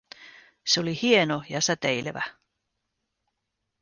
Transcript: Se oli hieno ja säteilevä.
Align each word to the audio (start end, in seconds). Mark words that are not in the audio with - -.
Se 0.63 0.79
oli 0.79 0.99
hieno 1.01 1.43
ja 1.49 1.61
säteilevä. 1.61 2.21